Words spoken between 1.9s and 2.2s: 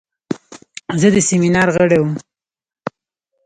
وم.